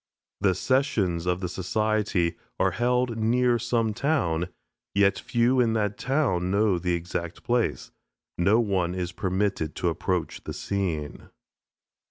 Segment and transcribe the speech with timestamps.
[0.39, 4.47] The sessions of the society are held near some town,
[4.95, 7.91] yet few in that town know the exact place.
[8.35, 11.29] No one is permitted to approach the scene.